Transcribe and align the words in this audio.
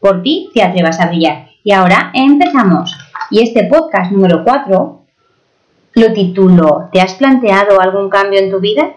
por 0.00 0.22
ti, 0.22 0.50
te 0.54 0.62
atrevas 0.62 1.00
a 1.00 1.06
brillar. 1.06 1.48
Y 1.64 1.72
ahora 1.72 2.10
empezamos. 2.14 2.96
Y 3.30 3.42
este 3.42 3.64
podcast 3.64 4.10
número 4.12 4.44
4 4.44 4.98
lo 5.94 6.12
titulo 6.12 6.88
¿Te 6.92 7.00
has 7.00 7.14
planteado 7.14 7.80
algún 7.80 8.08
cambio 8.08 8.38
en 8.38 8.50
tu 8.50 8.60
vida? 8.60 8.92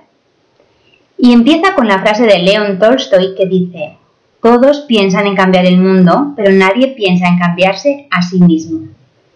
Y 1.18 1.34
empieza 1.34 1.74
con 1.74 1.88
la 1.88 2.00
frase 2.00 2.26
de 2.26 2.40
Leon 2.40 2.80
Tolstoy 2.80 3.36
que 3.36 3.46
dice, 3.46 3.98
todos 4.42 4.82
piensan 4.82 5.28
en 5.28 5.36
cambiar 5.36 5.66
el 5.66 5.80
mundo, 5.80 6.34
pero 6.36 6.52
nadie 6.52 6.90
piensa 6.90 7.28
en 7.28 7.38
cambiarse 7.38 8.08
a 8.12 8.22
sí 8.22 8.40
mismo. 8.40 8.88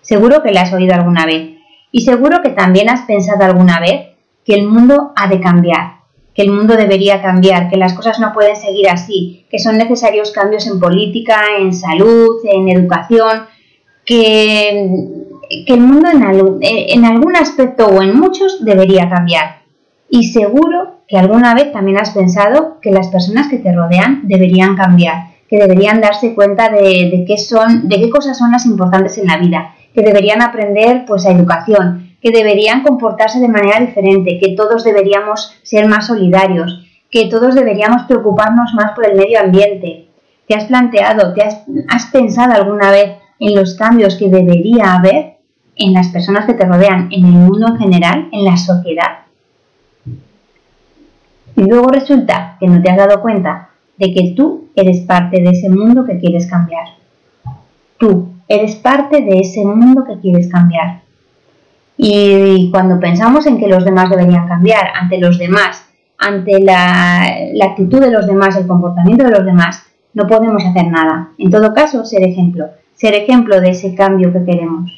Seguro 0.02 0.44
que 0.44 0.52
la 0.52 0.61
has 0.61 0.73
oído 0.73 0.94
alguna 0.94 1.25
vez. 1.25 1.58
Y 1.91 2.02
seguro 2.02 2.41
que 2.41 2.50
también 2.50 2.89
has 2.89 3.02
pensado 3.02 3.44
alguna 3.45 3.80
vez 3.80 4.09
que 4.45 4.55
el 4.55 4.67
mundo 4.67 5.13
ha 5.16 5.27
de 5.27 5.39
cambiar, 5.39 5.74
que 6.35 6.41
el 6.41 6.52
mundo 6.52 6.75
debería 6.75 7.21
cambiar, 7.21 7.70
que 7.70 7.77
las 7.77 7.94
cosas 7.94 8.20
no 8.20 8.34
pueden 8.34 8.57
seguir 8.57 8.89
así, 8.89 9.45
que 9.49 9.57
son 9.57 9.77
necesarios 9.77 10.31
cambios 10.31 10.67
en 10.67 10.81
política, 10.81 11.41
en 11.58 11.73
salud, 11.73 12.41
en 12.44 12.67
educación, 12.67 13.45
que, 14.05 14.89
que 15.66 15.73
el 15.73 15.80
mundo 15.80 16.09
en, 16.09 16.61
en 16.61 17.06
algún 17.06 17.38
aspecto 17.38 17.88
o 17.88 18.02
en 18.02 18.19
muchos 18.19 18.66
debería 18.66 19.09
cambiar. 19.09 19.61
Y 20.09 20.25
seguro 20.25 21.00
que 21.08 21.17
alguna 21.17 21.56
vez 21.56 21.72
también 21.72 21.97
has 21.97 22.11
pensado 22.11 22.80
que 22.81 22.91
las 22.91 23.08
personas 23.08 23.47
que 23.47 23.58
te 23.58 23.72
rodean 23.72 24.28
deberían 24.28 24.75
cambiar, 24.75 25.28
que 25.50 25.58
deberían 25.58 26.02
darse 26.02 26.36
cuenta 26.36 26.69
de, 26.69 27.09
de, 27.11 27.25
qué 27.25 27.38
son, 27.38 27.88
de 27.88 27.95
qué 27.95 28.09
cosas 28.09 28.38
son 28.38 28.52
las 28.52 28.66
importantes 28.66 29.17
en 29.17 29.28
la 29.28 29.38
vida, 29.38 29.73
que 29.94 30.02
deberían 30.02 30.41
aprender 30.41 31.06
pues 31.08 31.25
a 31.25 31.31
educación, 31.31 32.05
que 32.26 32.31
deberían 32.31 32.81
comportarse 32.81 33.40
de 33.40 33.48
manera 33.48 33.80
diferente, 33.80 34.40
que 34.40 34.56
todos 34.56 34.84
deberíamos 34.84 35.59
ser 35.62 35.88
más 35.88 36.08
solidarios, 36.08 36.84
que 37.12 37.30
todos 37.30 37.54
deberíamos 37.54 38.02
preocuparnos 38.08 38.73
más 38.73 38.94
por 38.94 39.08
el 39.08 39.16
medio 39.16 39.40
ambiente. 39.40 40.08
¿Te 40.48 40.56
has 40.56 40.66
planteado, 40.66 41.36
te 41.36 41.44
has, 41.44 41.62
has 41.88 42.08
pensado 42.08 42.53
alguna 42.53 42.90
vez 42.90 43.12
en 43.38 43.53
los 43.53 43.76
cambios 43.76 44.16
que 44.16 44.30
debería 44.30 44.96
haber 44.96 45.36
en 45.76 45.94
las 45.94 46.08
personas 46.08 46.48
que 46.48 46.56
te 46.56 46.66
rodean, 46.66 47.09
en 47.12 47.26
el 47.26 47.31
mundo 47.31 47.68
en 47.68 47.78
general, 47.78 48.28
en 48.31 48.44
la 48.44 48.58
sociedad? 48.58 49.20
Y 51.56 51.62
luego 51.62 51.90
resulta 51.90 52.58
que 52.59 52.66
no 52.66 52.81
te 52.81 52.90
has 52.90 52.98
dado 52.98 53.22
cuenta 53.22 53.70
de 53.98 54.12
que 54.12 54.34
tú 54.36 54.70
eres 54.76 55.02
parte 55.02 55.44
de 55.44 55.52
ese 55.52 55.70
mundo 55.70 56.03
que 56.03 56.18
quieres 56.18 56.48
cambiar. 56.48 56.88
Tú 58.00 58.30
eres 58.48 58.78
parte 58.78 59.22
de 59.22 59.42
ese 59.42 59.64
mundo 59.64 60.03
que 60.06 60.20
quieres 60.20 60.50
cambiar. 60.50 61.05
Y 61.97 62.69
cuando 62.71 62.99
pensamos 62.99 63.45
en 63.45 63.57
que 63.57 63.67
los 63.67 63.85
demás 63.85 64.09
deberían 64.09 64.47
cambiar 64.47 64.89
ante 64.93 65.17
los 65.17 65.38
demás, 65.39 65.85
ante 66.17 66.59
la, 66.59 67.25
la, 67.53 67.65
actitud 67.65 67.99
de 67.99 68.11
los 68.11 68.27
demás, 68.27 68.57
el 68.57 68.67
comportamiento 68.67 69.23
de 69.23 69.31
los 69.31 69.45
demás, 69.45 69.83
no 70.13 70.27
podemos 70.27 70.63
hacer 70.63 70.88
nada. 70.88 71.29
En 71.38 71.49
todo 71.49 71.73
caso, 71.73 72.05
ser 72.05 72.23
ejemplo, 72.23 72.66
ser 72.93 73.16
ejemplo 73.16 73.61
de 73.61 73.69
ese 73.69 73.95
cambio 73.95 74.31
que 74.31 74.43
queremos. 74.43 74.91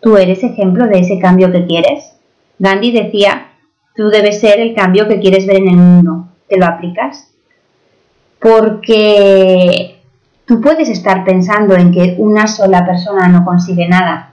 ¿Tú 0.00 0.16
eres 0.16 0.42
ejemplo 0.44 0.86
de 0.86 1.00
ese 1.00 1.18
cambio 1.18 1.50
que 1.50 1.66
quieres? 1.66 2.14
Gandhi 2.58 2.92
decía, 2.92 3.48
tú 3.96 4.08
debes 4.08 4.40
ser 4.40 4.60
el 4.60 4.74
cambio 4.74 5.08
que 5.08 5.20
quieres 5.20 5.46
ver 5.46 5.56
en 5.56 5.68
el 5.68 5.76
mundo. 5.76 6.28
¿Te 6.48 6.58
lo 6.58 6.66
aplicas? 6.66 7.30
Porque 8.40 9.98
Tú 10.48 10.62
puedes 10.62 10.88
estar 10.88 11.26
pensando 11.26 11.76
en 11.76 11.92
que 11.92 12.14
una 12.16 12.46
sola 12.46 12.86
persona 12.86 13.28
no 13.28 13.44
consigue 13.44 13.86
nada, 13.86 14.32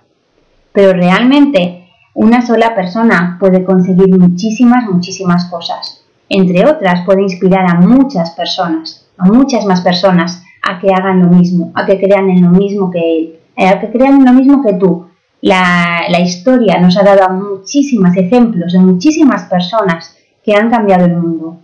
pero 0.72 0.94
realmente 0.94 1.85
una 2.16 2.46
sola 2.46 2.74
persona 2.74 3.38
puede 3.40 3.66
conseguir 3.66 4.18
muchísimas, 4.18 4.90
muchísimas 4.90 5.46
cosas. 5.46 6.02
Entre 6.30 6.66
otras, 6.66 7.06
puede 7.06 7.22
inspirar 7.22 7.68
a 7.70 7.76
muchas 7.76 8.32
personas, 8.32 9.06
a 9.18 9.26
muchas 9.26 9.66
más 9.66 9.82
personas, 9.82 10.42
a 10.64 10.80
que 10.80 10.94
hagan 10.94 11.20
lo 11.20 11.28
mismo, 11.28 11.72
a 11.76 11.86
que 11.86 12.00
crean 12.00 12.30
en 12.30 12.42
lo 12.42 12.50
mismo 12.52 12.90
que 12.90 13.00
él, 13.00 13.36
eh, 13.58 13.68
a 13.68 13.82
que 13.82 13.92
crean 13.92 14.16
en 14.16 14.26
lo 14.26 14.34
mismo 14.34 14.64
que 14.64 14.74
tú. 14.74 15.08
La, 15.42 16.06
la 16.10 16.22
historia 16.22 16.80
nos 16.80 16.98
ha 16.98 17.04
dado 17.04 17.30
muchísimos 17.34 18.16
ejemplos 18.16 18.72
de 18.72 18.80
muchísimas 18.80 19.44
personas 19.44 20.16
que 20.42 20.56
han 20.56 20.70
cambiado 20.70 21.06
el 21.06 21.18
mundo. 21.18 21.58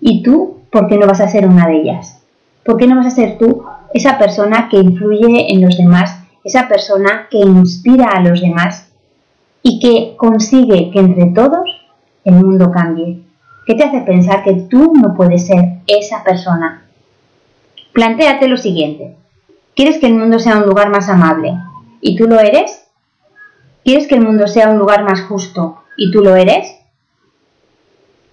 ¿Y 0.00 0.22
tú 0.22 0.62
por 0.72 0.88
qué 0.88 0.96
no 0.96 1.06
vas 1.06 1.20
a 1.20 1.28
ser 1.28 1.46
una 1.46 1.68
de 1.68 1.82
ellas? 1.82 2.22
¿Por 2.64 2.78
qué 2.78 2.86
no 2.86 2.96
vas 2.96 3.06
a 3.06 3.10
ser 3.10 3.36
tú 3.36 3.62
esa 3.92 4.18
persona 4.18 4.68
que 4.70 4.78
influye 4.78 5.52
en 5.52 5.60
los 5.60 5.76
demás, 5.76 6.18
esa 6.44 6.66
persona 6.66 7.28
que 7.30 7.38
inspira 7.38 8.06
a 8.06 8.20
los 8.20 8.40
demás 8.40 8.91
y 9.62 9.78
que 9.78 10.16
consigue 10.16 10.90
que 10.90 10.98
entre 10.98 11.26
todos 11.26 11.68
el 12.24 12.34
mundo 12.34 12.70
cambie. 12.70 13.22
¿Qué 13.66 13.74
te 13.74 13.84
hace 13.84 14.00
pensar 14.00 14.42
que 14.42 14.54
tú 14.68 14.92
no 14.94 15.14
puedes 15.14 15.46
ser 15.46 15.78
esa 15.86 16.24
persona? 16.24 16.84
Plantéate 17.92 18.48
lo 18.48 18.56
siguiente. 18.56 19.16
¿Quieres 19.74 19.98
que 19.98 20.06
el 20.06 20.14
mundo 20.14 20.38
sea 20.38 20.58
un 20.58 20.66
lugar 20.66 20.90
más 20.90 21.08
amable? 21.08 21.54
¿Y 22.00 22.16
tú 22.16 22.26
lo 22.26 22.40
eres? 22.40 22.86
¿Quieres 23.84 24.06
que 24.06 24.16
el 24.16 24.24
mundo 24.24 24.46
sea 24.46 24.70
un 24.70 24.78
lugar 24.78 25.04
más 25.04 25.22
justo? 25.22 25.82
¿Y 25.96 26.10
tú 26.10 26.20
lo 26.20 26.36
eres? 26.36 26.76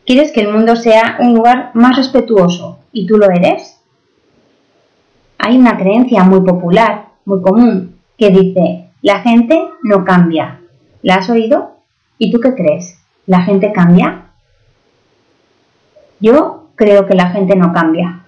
¿Quieres 0.05 0.31
que 0.31 0.41
el 0.41 0.51
mundo 0.51 0.75
sea 0.75 1.17
un 1.19 1.33
lugar 1.33 1.71
más 1.75 1.95
respetuoso? 1.97 2.79
¿Y 2.91 3.05
tú 3.05 3.17
lo 3.17 3.29
eres? 3.29 3.79
hay 5.39 5.57
una 5.57 5.77
creencia 5.77 6.23
muy 6.23 6.41
popular, 6.41 7.07
muy 7.25 7.41
común, 7.41 7.95
que 8.17 8.29
dice, 8.29 8.89
la 9.01 9.21
gente 9.21 9.57
no 9.81 10.03
cambia. 10.03 10.58
¿La 11.01 11.15
has 11.15 11.29
oído? 11.29 11.77
¿Y 12.17 12.31
tú 12.31 12.39
qué 12.39 12.53
crees? 12.53 12.99
¿La 13.25 13.41
gente 13.41 13.71
cambia? 13.71 14.25
Yo 16.19 16.69
creo 16.75 17.05
que 17.05 17.15
la 17.15 17.29
gente 17.29 17.55
no 17.55 17.71
cambia. 17.73 18.25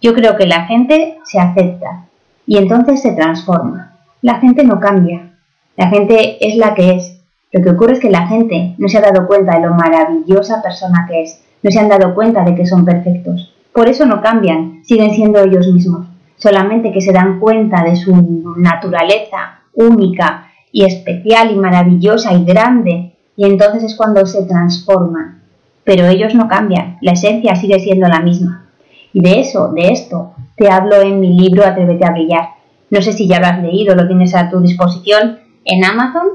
Yo 0.00 0.14
creo 0.14 0.36
que 0.36 0.46
la 0.46 0.66
gente 0.66 1.18
se 1.24 1.38
acepta 1.38 2.06
y 2.46 2.56
entonces 2.56 3.02
se 3.02 3.12
transforma. 3.12 3.96
La 4.22 4.40
gente 4.40 4.64
no 4.64 4.80
cambia. 4.80 5.32
La 5.76 5.88
gente 5.88 6.46
es 6.46 6.56
la 6.56 6.74
que 6.74 6.96
es. 6.96 7.20
Lo 7.52 7.62
que 7.62 7.70
ocurre 7.70 7.94
es 7.94 8.00
que 8.00 8.10
la 8.10 8.26
gente 8.28 8.74
no 8.78 8.88
se 8.88 8.98
ha 8.98 9.02
dado 9.02 9.26
cuenta 9.26 9.56
de 9.56 9.66
lo 9.66 9.74
maravillosa 9.74 10.62
persona 10.62 11.06
que 11.08 11.22
es. 11.22 11.42
No 11.62 11.70
se 11.70 11.78
han 11.78 11.88
dado 11.88 12.14
cuenta 12.14 12.44
de 12.44 12.54
que 12.54 12.66
son 12.66 12.84
perfectos. 12.84 13.54
Por 13.72 13.88
eso 13.88 14.06
no 14.06 14.22
cambian, 14.22 14.82
siguen 14.84 15.14
siendo 15.14 15.40
ellos 15.40 15.66
mismos 15.68 16.06
solamente 16.40 16.90
que 16.90 17.00
se 17.00 17.12
dan 17.12 17.38
cuenta 17.38 17.84
de 17.84 17.96
su 17.96 18.54
naturaleza 18.56 19.60
única 19.74 20.49
y 20.72 20.84
especial 20.84 21.50
y 21.50 21.56
maravillosa 21.56 22.32
y 22.34 22.44
grande, 22.44 23.12
y 23.36 23.44
entonces 23.44 23.84
es 23.84 23.96
cuando 23.96 24.24
se 24.26 24.44
transforman. 24.44 25.42
Pero 25.84 26.06
ellos 26.06 26.34
no 26.34 26.48
cambian, 26.48 26.98
la 27.00 27.12
esencia 27.12 27.56
sigue 27.56 27.80
siendo 27.80 28.06
la 28.08 28.20
misma. 28.20 28.66
Y 29.12 29.20
de 29.20 29.40
eso, 29.40 29.72
de 29.72 29.88
esto, 29.88 30.34
te 30.56 30.70
hablo 30.70 31.00
en 31.00 31.20
mi 31.20 31.38
libro 31.38 31.64
Atrévete 31.64 32.04
a 32.04 32.12
brillar. 32.12 32.48
No 32.90 33.02
sé 33.02 33.12
si 33.12 33.26
ya 33.26 33.40
lo 33.40 33.46
has 33.46 33.62
leído, 33.62 33.94
lo 33.94 34.06
tienes 34.06 34.34
a 34.34 34.50
tu 34.50 34.60
disposición 34.60 35.38
en 35.64 35.84
Amazon 35.84 36.26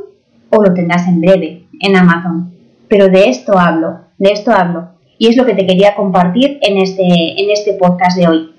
o 0.49 0.61
lo 0.61 0.73
tendrás 0.73 1.07
en 1.07 1.21
breve 1.21 1.63
en 1.79 1.95
Amazon. 1.95 2.51
Pero 2.87 3.09
de 3.09 3.29
esto 3.29 3.57
hablo, 3.57 3.99
de 4.17 4.31
esto 4.31 4.51
hablo. 4.51 4.89
Y 5.17 5.27
es 5.27 5.37
lo 5.37 5.45
que 5.45 5.53
te 5.53 5.65
quería 5.65 5.95
compartir 5.95 6.59
en 6.61 6.77
este, 6.77 7.03
en 7.03 7.49
este 7.49 7.73
podcast 7.73 8.17
de 8.17 8.27
hoy. 8.27 8.51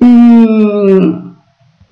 Mm, 0.00 1.29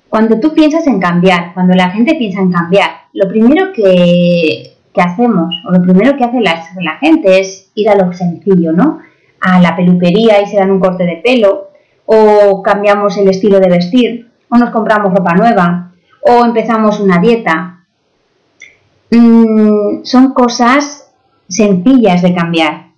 cuando 0.09 0.39
tú 0.39 0.53
piensas 0.53 0.87
en 0.87 0.99
cambiar, 0.99 1.53
cuando 1.53 1.75
la 1.75 1.91
gente 1.91 2.15
piensa 2.15 2.41
en 2.41 2.51
cambiar, 2.51 2.89
lo 3.13 3.27
primero 3.27 3.71
que, 3.73 4.75
hacemos, 4.95 5.55
o 5.65 5.71
lo 5.71 5.81
primero 5.81 6.17
que 6.17 6.25
hace 6.25 6.41
la, 6.41 6.61
la, 6.81 6.97
gente 6.97 7.39
es 7.39 7.71
ir 7.73 7.89
a 7.89 7.95
lo 7.95 8.11
sencillo, 8.11 8.73
¿no? 8.73 8.99
A 9.39 9.61
la 9.61 9.73
peluquería 9.73 10.41
y 10.41 10.45
se 10.45 10.57
dan 10.57 10.71
un 10.71 10.81
corte 10.81 11.05
de 11.05 11.21
pelo, 11.23 11.69
o 12.05 12.61
cambiamos 12.61 13.17
el 13.17 13.29
estilo 13.29 13.61
de 13.61 13.69
vestir, 13.69 14.29
o 14.49 14.57
nos 14.57 14.71
compramos 14.71 15.13
ropa 15.13 15.35
nueva, 15.35 15.93
o 16.19 16.43
empezamos 16.43 16.99
una 16.99 17.19
dieta. 17.19 17.85
Mm, 19.09 20.03
son 20.03 20.33
cosas 20.33 21.13
sencillas 21.47 22.21
de 22.21 22.33
cambiar 22.33 22.88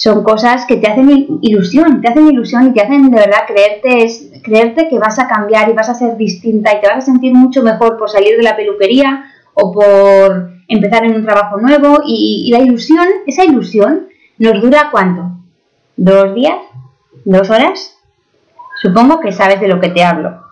son 0.00 0.24
cosas 0.24 0.64
que 0.64 0.78
te 0.78 0.88
hacen 0.88 1.40
ilusión, 1.42 2.00
te 2.00 2.08
hacen 2.08 2.26
ilusión 2.26 2.68
y 2.68 2.72
te 2.72 2.80
hacen 2.80 3.10
de 3.10 3.18
verdad 3.18 3.40
creerte, 3.46 4.06
creerte 4.42 4.88
que 4.88 4.98
vas 4.98 5.18
a 5.18 5.28
cambiar 5.28 5.68
y 5.68 5.74
vas 5.74 5.90
a 5.90 5.94
ser 5.94 6.16
distinta 6.16 6.72
y 6.72 6.80
te 6.80 6.88
vas 6.88 6.96
a 6.96 7.12
sentir 7.12 7.34
mucho 7.34 7.62
mejor 7.62 7.98
por 7.98 8.08
salir 8.08 8.34
de 8.38 8.42
la 8.42 8.56
peluquería 8.56 9.26
o 9.52 9.70
por 9.70 10.52
empezar 10.68 11.04
en 11.04 11.16
un 11.16 11.26
trabajo 11.26 11.60
nuevo 11.60 11.98
y, 12.06 12.44
y 12.46 12.50
la 12.50 12.60
ilusión, 12.60 13.06
esa 13.26 13.44
ilusión 13.44 14.08
nos 14.38 14.62
dura 14.62 14.88
cuánto? 14.90 15.32
¿Dos 15.98 16.34
días? 16.34 16.56
¿Dos 17.26 17.50
horas? 17.50 17.98
Supongo 18.80 19.20
que 19.20 19.32
sabes 19.32 19.60
de 19.60 19.68
lo 19.68 19.80
que 19.80 19.90
te 19.90 20.02
hablo. 20.02 20.44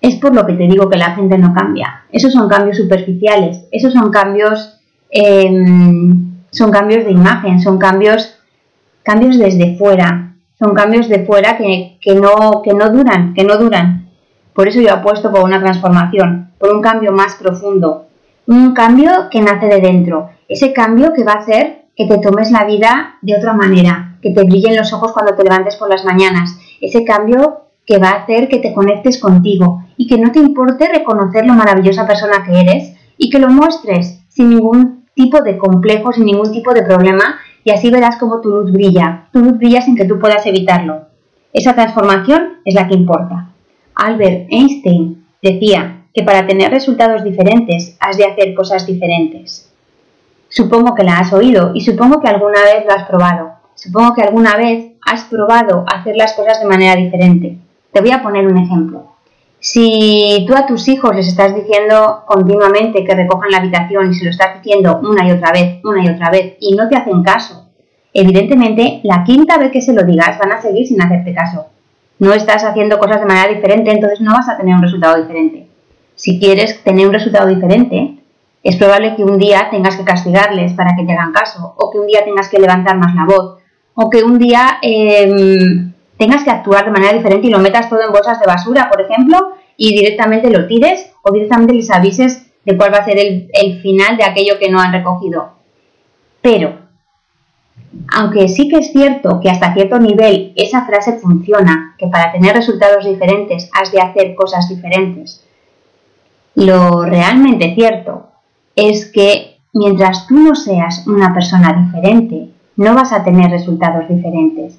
es 0.00 0.16
por 0.16 0.34
lo 0.34 0.46
que 0.46 0.54
te 0.54 0.68
digo 0.68 0.88
que 0.88 0.96
la 0.96 1.10
gente 1.10 1.36
no 1.36 1.52
cambia. 1.52 2.06
Esos 2.10 2.32
son 2.32 2.48
cambios 2.48 2.78
superficiales, 2.78 3.66
esos 3.72 3.92
son 3.92 4.10
cambios, 4.10 4.80
em, 5.10 6.35
son 6.56 6.70
cambios 6.70 7.04
de 7.04 7.12
imagen, 7.12 7.60
son 7.60 7.78
cambios, 7.78 8.38
cambios 9.02 9.38
desde 9.38 9.76
fuera, 9.76 10.36
son 10.58 10.74
cambios 10.74 11.08
de 11.08 11.24
fuera 11.26 11.58
que, 11.58 12.14
no, 12.14 12.62
que 12.62 12.72
no 12.72 12.88
duran, 12.88 13.34
que 13.34 13.44
no 13.44 13.58
duran. 13.58 14.08
Por 14.54 14.68
eso 14.68 14.80
yo 14.80 14.94
apuesto 14.94 15.30
por 15.30 15.44
una 15.44 15.60
transformación, 15.60 16.52
por 16.58 16.72
un 16.72 16.80
cambio 16.80 17.12
más 17.12 17.34
profundo, 17.34 18.06
un 18.46 18.72
cambio 18.72 19.28
que 19.30 19.42
nace 19.42 19.66
de 19.66 19.80
dentro, 19.80 20.30
ese 20.48 20.72
cambio 20.72 21.12
que 21.12 21.24
va 21.24 21.32
a 21.32 21.40
hacer 21.40 21.86
que 21.94 22.06
te 22.06 22.18
tomes 22.18 22.50
la 22.50 22.64
vida 22.64 23.16
de 23.20 23.36
otra 23.36 23.52
manera, 23.52 24.16
que 24.22 24.30
te 24.30 24.44
brillen 24.44 24.76
los 24.76 24.92
ojos 24.94 25.12
cuando 25.12 25.34
te 25.34 25.42
levantes 25.42 25.76
por 25.76 25.90
las 25.90 26.04
mañanas, 26.04 26.58
ese 26.80 27.04
cambio 27.04 27.66
que 27.84 27.98
va 27.98 28.10
a 28.10 28.22
hacer 28.22 28.48
que 28.48 28.58
te 28.58 28.72
conectes 28.72 29.18
contigo 29.18 29.84
y 29.98 30.06
que 30.06 30.18
no 30.18 30.32
te 30.32 30.38
importe 30.38 30.88
reconocer 30.88 31.44
lo 31.44 31.52
maravillosa 31.52 32.06
persona 32.06 32.44
que 32.44 32.60
eres 32.60 32.94
y 33.18 33.28
que 33.28 33.38
lo 33.38 33.48
muestres 33.48 34.20
sin 34.28 34.50
ningún 34.50 34.95
tipo 35.16 35.40
de 35.40 35.58
complejo, 35.58 36.12
sin 36.12 36.26
ningún 36.26 36.52
tipo 36.52 36.72
de 36.72 36.82
problema 36.82 37.38
y 37.64 37.70
así 37.72 37.90
verás 37.90 38.16
cómo 38.18 38.40
tu 38.40 38.50
luz 38.50 38.70
brilla. 38.70 39.28
Tu 39.32 39.40
luz 39.40 39.58
brilla 39.58 39.80
sin 39.80 39.96
que 39.96 40.04
tú 40.04 40.20
puedas 40.20 40.46
evitarlo. 40.46 41.06
Esa 41.52 41.74
transformación 41.74 42.58
es 42.64 42.74
la 42.74 42.86
que 42.86 42.94
importa. 42.94 43.48
Albert 43.94 44.46
Einstein 44.50 45.26
decía 45.42 46.04
que 46.14 46.22
para 46.22 46.46
tener 46.46 46.70
resultados 46.70 47.24
diferentes 47.24 47.96
has 47.98 48.18
de 48.18 48.26
hacer 48.26 48.54
cosas 48.54 48.86
diferentes. 48.86 49.72
Supongo 50.48 50.94
que 50.94 51.02
la 51.02 51.18
has 51.18 51.32
oído 51.32 51.72
y 51.74 51.80
supongo 51.80 52.20
que 52.20 52.28
alguna 52.28 52.62
vez 52.62 52.84
lo 52.84 52.92
has 52.92 53.08
probado. 53.08 53.52
Supongo 53.74 54.14
que 54.14 54.22
alguna 54.22 54.56
vez 54.56 54.92
has 55.04 55.24
probado 55.24 55.84
hacer 55.92 56.14
las 56.16 56.34
cosas 56.34 56.60
de 56.60 56.66
manera 56.66 56.94
diferente. 56.94 57.58
Te 57.90 58.00
voy 58.00 58.10
a 58.10 58.22
poner 58.22 58.46
un 58.46 58.58
ejemplo. 58.58 59.15
Si 59.68 60.44
tú 60.46 60.54
a 60.54 60.64
tus 60.64 60.86
hijos 60.86 61.12
les 61.16 61.26
estás 61.26 61.52
diciendo 61.52 62.22
continuamente 62.24 63.02
que 63.04 63.16
recojan 63.16 63.50
la 63.50 63.58
habitación 63.58 64.08
y 64.08 64.14
se 64.14 64.24
lo 64.24 64.30
estás 64.30 64.62
diciendo 64.62 65.00
una 65.02 65.26
y 65.26 65.32
otra 65.32 65.50
vez, 65.50 65.80
una 65.82 66.04
y 66.04 66.08
otra 66.08 66.30
vez, 66.30 66.54
y 66.60 66.76
no 66.76 66.88
te 66.88 66.94
hacen 66.94 67.24
caso, 67.24 67.66
evidentemente 68.14 69.00
la 69.02 69.24
quinta 69.24 69.58
vez 69.58 69.72
que 69.72 69.82
se 69.82 69.92
lo 69.92 70.04
digas 70.04 70.38
van 70.38 70.52
a 70.52 70.62
seguir 70.62 70.86
sin 70.86 71.02
hacerte 71.02 71.34
caso. 71.34 71.66
No 72.20 72.32
estás 72.32 72.62
haciendo 72.62 73.00
cosas 73.00 73.18
de 73.18 73.26
manera 73.26 73.52
diferente, 73.52 73.90
entonces 73.90 74.20
no 74.20 74.34
vas 74.34 74.48
a 74.48 74.56
tener 74.56 74.72
un 74.72 74.82
resultado 74.82 75.20
diferente. 75.20 75.66
Si 76.14 76.38
quieres 76.38 76.84
tener 76.84 77.04
un 77.04 77.14
resultado 77.14 77.48
diferente, 77.48 78.18
es 78.62 78.76
probable 78.76 79.16
que 79.16 79.24
un 79.24 79.36
día 79.36 79.66
tengas 79.72 79.96
que 79.96 80.04
castigarles 80.04 80.74
para 80.74 80.94
que 80.94 81.02
te 81.04 81.12
hagan 81.12 81.32
caso, 81.32 81.74
o 81.76 81.90
que 81.90 81.98
un 81.98 82.06
día 82.06 82.24
tengas 82.24 82.48
que 82.48 82.60
levantar 82.60 82.98
más 82.98 83.16
la 83.16 83.24
voz, 83.24 83.58
o 83.96 84.10
que 84.10 84.22
un 84.22 84.38
día 84.38 84.78
em, 84.80 85.92
tengas 86.18 86.44
que 86.44 86.50
actuar 86.50 86.84
de 86.84 86.90
manera 86.90 87.12
diferente 87.12 87.46
y 87.46 87.50
lo 87.50 87.58
metas 87.58 87.88
todo 87.88 88.02
en 88.02 88.12
bolsas 88.12 88.40
de 88.40 88.46
basura, 88.46 88.88
por 88.90 89.00
ejemplo, 89.00 89.56
y 89.76 89.94
directamente 89.94 90.50
lo 90.50 90.66
tires 90.66 91.10
o 91.22 91.32
directamente 91.32 91.74
les 91.74 91.90
avises 91.90 92.46
de 92.64 92.76
cuál 92.76 92.92
va 92.92 92.98
a 92.98 93.04
ser 93.04 93.18
el, 93.18 93.50
el 93.52 93.80
final 93.80 94.16
de 94.16 94.24
aquello 94.24 94.58
que 94.58 94.70
no 94.70 94.80
han 94.80 94.92
recogido. 94.92 95.52
Pero, 96.40 96.74
aunque 98.12 98.48
sí 98.48 98.68
que 98.68 98.78
es 98.78 98.92
cierto 98.92 99.40
que 99.40 99.50
hasta 99.50 99.74
cierto 99.74 99.98
nivel 99.98 100.52
esa 100.56 100.86
frase 100.86 101.18
funciona, 101.18 101.94
que 101.98 102.08
para 102.08 102.32
tener 102.32 102.54
resultados 102.54 103.04
diferentes 103.04 103.70
has 103.72 103.92
de 103.92 104.00
hacer 104.00 104.34
cosas 104.34 104.68
diferentes, 104.68 105.44
lo 106.54 107.04
realmente 107.04 107.74
cierto 107.74 108.28
es 108.74 109.06
que 109.06 109.58
mientras 109.72 110.26
tú 110.26 110.34
no 110.34 110.54
seas 110.54 111.06
una 111.06 111.34
persona 111.34 111.72
diferente, 111.72 112.48
no 112.76 112.94
vas 112.94 113.12
a 113.12 113.24
tener 113.24 113.50
resultados 113.50 114.08
diferentes. 114.08 114.78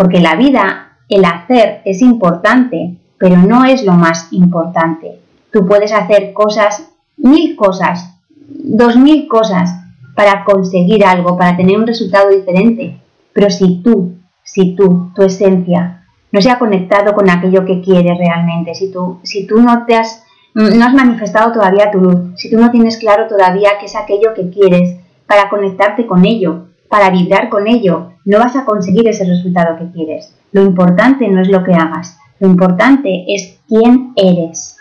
Porque 0.00 0.18
la 0.18 0.34
vida, 0.34 0.96
el 1.10 1.26
hacer 1.26 1.82
es 1.84 2.00
importante, 2.00 2.96
pero 3.18 3.36
no 3.36 3.66
es 3.66 3.84
lo 3.84 3.92
más 3.92 4.32
importante. 4.32 5.20
Tú 5.52 5.66
puedes 5.66 5.92
hacer 5.92 6.32
cosas, 6.32 6.88
mil 7.18 7.54
cosas, 7.54 8.10
dos 8.38 8.96
mil 8.96 9.28
cosas 9.28 9.78
para 10.16 10.42
conseguir 10.44 11.04
algo, 11.04 11.36
para 11.36 11.54
tener 11.54 11.76
un 11.76 11.86
resultado 11.86 12.30
diferente. 12.30 12.98
Pero 13.34 13.50
si 13.50 13.82
tú, 13.82 14.14
si 14.42 14.74
tú, 14.74 15.10
tu 15.14 15.20
esencia, 15.22 16.06
no 16.32 16.40
se 16.40 16.50
ha 16.50 16.58
conectado 16.58 17.12
con 17.12 17.28
aquello 17.28 17.66
que 17.66 17.82
quieres 17.82 18.16
realmente, 18.16 18.74
si 18.74 18.90
tú, 18.90 19.20
si 19.22 19.46
tú 19.46 19.60
no 19.60 19.84
te 19.84 19.96
has, 19.96 20.24
no 20.54 20.82
has 20.82 20.94
manifestado 20.94 21.52
todavía 21.52 21.90
tu 21.90 21.98
luz, 21.98 22.40
si 22.40 22.50
tú 22.50 22.58
no 22.58 22.70
tienes 22.70 22.96
claro 22.96 23.26
todavía 23.28 23.72
qué 23.78 23.84
es 23.84 23.96
aquello 23.96 24.32
que 24.32 24.48
quieres 24.48 24.96
para 25.26 25.50
conectarte 25.50 26.06
con 26.06 26.24
ello, 26.24 26.69
para 26.90 27.10
vibrar 27.10 27.48
con 27.48 27.68
ello, 27.68 28.14
no 28.24 28.38
vas 28.38 28.56
a 28.56 28.64
conseguir 28.64 29.08
ese 29.08 29.24
resultado 29.24 29.78
que 29.78 29.90
quieres. 29.92 30.34
Lo 30.52 30.62
importante 30.62 31.28
no 31.28 31.40
es 31.40 31.48
lo 31.48 31.62
que 31.62 31.72
hagas, 31.72 32.18
lo 32.40 32.48
importante 32.48 33.24
es 33.28 33.58
quién 33.68 34.12
eres. 34.16 34.76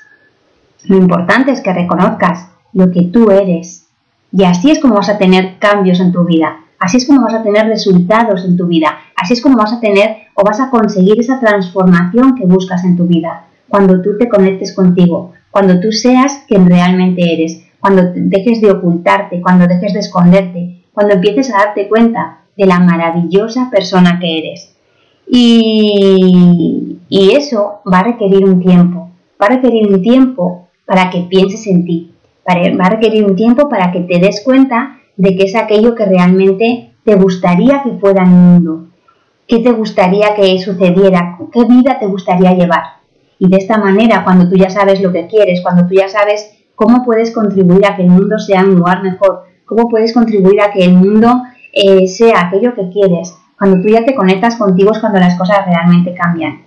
Lo 0.86 0.98
importante 0.98 1.52
es 1.52 1.62
que 1.62 1.72
reconozcas 1.72 2.50
lo 2.74 2.92
que 2.92 3.04
tú 3.04 3.30
eres. 3.30 3.88
Y 4.32 4.44
así 4.44 4.72
es 4.72 4.80
como 4.80 4.96
vas 4.96 5.10
a 5.10 5.18
tener 5.18 5.60
cambios 5.60 6.00
en 6.00 6.12
tu 6.12 6.26
vida. 6.26 6.58
Así 6.80 6.98
es 6.98 7.06
como 7.06 7.22
vas 7.22 7.34
a 7.34 7.44
tener 7.44 7.68
resultados 7.68 8.44
en 8.46 8.58
tu 8.58 8.66
vida. 8.66 8.98
Así 9.16 9.34
es 9.34 9.42
como 9.42 9.58
vas 9.58 9.74
a 9.74 9.80
tener 9.80 10.30
o 10.34 10.44
vas 10.44 10.60
a 10.60 10.70
conseguir 10.70 11.20
esa 11.20 11.40
transformación 11.40 12.36
que 12.36 12.46
buscas 12.46 12.84
en 12.86 12.96
tu 12.96 13.06
vida. 13.06 13.46
Cuando 13.68 14.02
tú 14.02 14.18
te 14.18 14.30
conectes 14.30 14.74
contigo, 14.74 15.34
cuando 15.52 15.80
tú 15.80 15.92
seas 15.92 16.44
quien 16.48 16.68
realmente 16.68 17.34
eres, 17.34 17.62
cuando 17.80 18.14
dejes 18.16 18.62
de 18.62 18.72
ocultarte, 18.72 19.42
cuando 19.42 19.68
dejes 19.68 19.94
de 19.94 20.00
esconderte, 20.00 20.79
cuando 21.00 21.16
empieces 21.16 21.50
a 21.54 21.60
darte 21.60 21.88
cuenta 21.88 22.40
de 22.58 22.66
la 22.66 22.78
maravillosa 22.82 23.70
persona 23.72 24.20
que 24.20 24.40
eres. 24.40 24.76
Y, 25.26 26.98
eso 27.10 27.80
va 27.90 28.00
a 28.00 28.04
requerir 28.04 28.44
un 28.44 28.60
tiempo, 28.60 29.10
va 29.42 29.46
a 29.46 29.56
requerir 29.56 29.88
un 29.88 30.02
tiempo 30.02 30.68
para 30.86 31.10
que 31.10 31.22
pienses 31.22 31.66
en 31.68 31.86
ti, 31.86 32.12
va 32.46 32.86
a 32.86 32.90
requerir 32.90 33.24
un 33.24 33.38
tiempo 33.38 33.70
para 33.70 33.94
que 33.94 34.02
te 34.02 34.20
des 34.20 34.42
cuenta 34.42 34.98
de 35.16 35.38
que 35.38 35.44
es 35.44 35.56
aquello 35.56 35.96
que 35.96 36.06
realmente 36.06 36.92
te 37.06 37.16
gustaría 37.16 37.82
que 37.82 37.92
fuera 37.92 38.24
el 38.24 38.30
mundo, 38.30 38.88
qué 39.48 39.60
te 39.60 39.72
gustaría 39.72 40.36
que 40.36 40.60
sucediera, 40.60 41.38
qué 41.54 41.64
vida 41.64 41.98
te 41.98 42.08
gustaría 42.08 42.54
llevar. 42.56 42.84
Y 43.40 43.48
de 43.48 43.56
esta 43.56 43.78
manera, 43.78 44.26
cuando 44.26 44.50
tú 44.50 44.58
ya 44.58 44.70
sabes 44.70 45.02
lo 45.02 45.14
que 45.14 45.28
quieres, 45.28 45.62
cuando 45.62 45.88
tú 45.88 45.94
ya 45.94 46.10
sabes 46.10 46.52
cómo 46.76 47.06
puedes 47.06 47.32
contribuir 47.32 47.86
a 47.86 47.96
que 47.96 48.04
el 48.04 48.10
mundo 48.10 48.38
sea 48.38 48.64
un 48.64 48.76
lugar 48.76 49.02
mejor, 49.02 49.49
cómo 49.70 49.88
puedes 49.88 50.14
contribuir 50.14 50.60
a 50.62 50.72
que 50.72 50.84
el 50.84 50.96
mundo 50.96 51.44
eh, 51.72 52.08
sea 52.08 52.42
aquello 52.42 52.74
que 52.74 52.90
quieres, 52.90 53.38
cuando 53.56 53.80
tú 53.80 53.88
ya 53.88 54.04
te 54.04 54.16
conectas 54.16 54.56
contigo 54.56 54.92
es 54.92 55.00
cuando 55.00 55.20
las 55.20 55.38
cosas 55.38 55.64
realmente 55.68 56.16
cambian. 56.16 56.64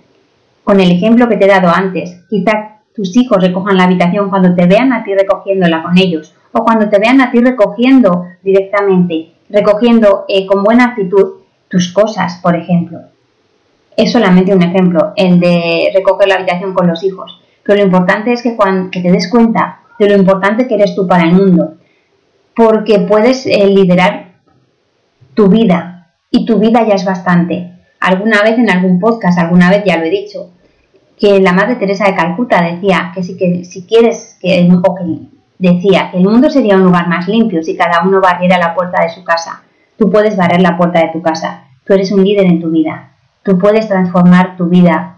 Con 0.63 0.79
el 0.79 0.89
ejemplo 0.89 1.27
que 1.27 1.35
te 1.35 1.43
he 1.43 1.49
dado 1.49 1.69
antes, 1.69 2.23
quizá 2.29 2.77
tus 2.95 3.17
hijos 3.17 3.43
recojan 3.43 3.75
la 3.75 3.83
habitación 3.83 4.29
cuando 4.29 4.55
te 4.55 4.67
vean 4.67 4.93
a 4.93 5.03
ti 5.03 5.13
recogiéndola 5.13 5.83
con 5.83 5.97
ellos, 5.97 6.33
o 6.53 6.63
cuando 6.63 6.87
te 6.87 6.97
vean 6.97 7.19
a 7.19 7.29
ti 7.29 7.39
recogiendo 7.39 8.25
directamente, 8.41 9.33
recogiendo 9.49 10.23
eh, 10.29 10.45
con 10.45 10.63
buena 10.63 10.85
actitud 10.85 11.41
tus 11.67 11.91
cosas, 11.91 12.39
por 12.41 12.55
ejemplo. 12.55 12.99
Es 13.97 14.13
solamente 14.13 14.55
un 14.55 14.61
ejemplo, 14.61 15.11
el 15.17 15.41
de 15.41 15.91
recoger 15.93 16.29
la 16.29 16.35
habitación 16.35 16.73
con 16.73 16.87
los 16.87 17.03
hijos. 17.03 17.41
Pero 17.63 17.79
lo 17.79 17.85
importante 17.85 18.31
es 18.31 18.41
que, 18.41 18.55
cuando, 18.55 18.89
te 18.91 19.01
des 19.01 19.29
cuenta 19.29 19.79
de 19.99 20.07
lo 20.07 20.15
importante 20.15 20.67
que 20.67 20.75
eres 20.75 20.95
tú 20.95 21.05
para 21.05 21.23
el 21.23 21.33
mundo, 21.33 21.73
porque 22.55 22.99
puedes 22.99 23.45
eh, 23.45 23.67
liderar 23.67 24.33
tu 25.33 25.47
vida. 25.47 26.13
Y 26.29 26.45
tu 26.45 26.59
vida 26.59 26.85
ya 26.87 26.95
es 26.95 27.05
bastante. 27.05 27.71
Alguna 27.99 28.41
vez 28.41 28.57
en 28.57 28.69
algún 28.69 28.99
podcast, 28.99 29.37
alguna 29.39 29.69
vez 29.69 29.83
ya 29.85 29.97
lo 29.97 30.05
he 30.05 30.09
dicho, 30.09 30.49
que 31.17 31.39
la 31.39 31.53
Madre 31.53 31.75
Teresa 31.75 32.05
de 32.05 32.15
Calcuta 32.15 32.61
decía 32.61 33.11
que 33.13 33.23
si, 33.23 33.37
que, 33.37 33.63
si 33.63 33.83
quieres 33.83 34.37
que, 34.41 34.67
decía 35.59 36.09
que 36.11 36.17
el 36.17 36.23
mundo 36.23 36.49
sería 36.49 36.75
un 36.75 36.83
lugar 36.83 37.07
más 37.07 37.27
limpio 37.27 37.63
si 37.63 37.77
cada 37.77 38.03
uno 38.03 38.19
barriera 38.19 38.57
la 38.57 38.75
puerta 38.75 39.01
de 39.03 39.09
su 39.09 39.23
casa. 39.23 39.63
Tú 39.97 40.09
puedes 40.09 40.35
barrer 40.35 40.61
la 40.61 40.75
puerta 40.75 40.99
de 40.99 41.11
tu 41.13 41.21
casa. 41.21 41.65
Tú 41.85 41.93
eres 41.93 42.11
un 42.11 42.23
líder 42.23 42.45
en 42.45 42.59
tu 42.59 42.71
vida. 42.71 43.11
Tú 43.43 43.57
puedes 43.57 43.87
transformar 43.87 44.57
tu 44.57 44.65
vida. 44.65 45.12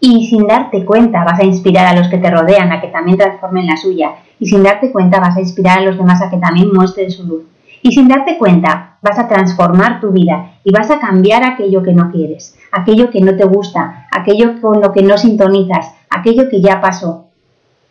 Y 0.00 0.26
sin 0.26 0.46
darte 0.46 0.84
cuenta 0.84 1.24
vas 1.24 1.40
a 1.40 1.44
inspirar 1.44 1.86
a 1.86 1.98
los 1.98 2.08
que 2.08 2.18
te 2.18 2.30
rodean 2.30 2.70
a 2.72 2.80
que 2.80 2.88
también 2.88 3.18
transformen 3.18 3.66
la 3.66 3.76
suya. 3.76 4.16
Y 4.38 4.46
sin 4.46 4.62
darte 4.62 4.92
cuenta 4.92 5.18
vas 5.20 5.36
a 5.36 5.40
inspirar 5.40 5.78
a 5.78 5.82
los 5.82 5.98
demás 5.98 6.22
a 6.22 6.30
que 6.30 6.38
también 6.38 6.72
muestren 6.72 7.10
su 7.10 7.26
luz. 7.26 7.42
Y 7.82 7.92
sin 7.92 8.08
darte 8.08 8.38
cuenta, 8.38 8.98
vas 9.02 9.18
a 9.18 9.28
transformar 9.28 10.00
tu 10.00 10.10
vida 10.10 10.52
y 10.64 10.72
vas 10.72 10.90
a 10.90 10.98
cambiar 10.98 11.44
aquello 11.44 11.82
que 11.82 11.92
no 11.92 12.10
quieres, 12.10 12.56
aquello 12.72 13.10
que 13.10 13.20
no 13.20 13.36
te 13.36 13.44
gusta, 13.44 14.08
aquello 14.10 14.60
con 14.60 14.80
lo 14.80 14.92
que 14.92 15.02
no 15.02 15.16
sintonizas, 15.16 15.94
aquello 16.10 16.48
que 16.48 16.60
ya 16.60 16.80
pasó, 16.80 17.28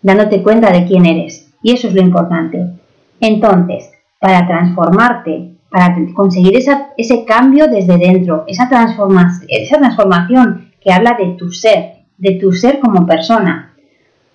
dándote 0.01 0.43
cuenta 0.43 0.71
de 0.71 0.85
quién 0.85 1.05
eres. 1.05 1.53
Y 1.63 1.71
eso 1.71 1.87
es 1.87 1.93
lo 1.93 2.01
importante. 2.01 2.73
Entonces, 3.19 3.91
para 4.19 4.45
transformarte, 4.45 5.53
para 5.69 5.95
conseguir 6.13 6.55
ese 6.55 7.25
cambio 7.25 7.67
desde 7.67 7.97
dentro, 7.97 8.43
esa, 8.47 8.63
esa 8.63 9.77
transformación 9.77 10.71
que 10.81 10.91
habla 10.91 11.13
de 11.13 11.35
tu 11.37 11.51
ser, 11.51 11.96
de 12.17 12.33
tu 12.33 12.51
ser 12.51 12.79
como 12.79 13.05
persona, 13.05 13.75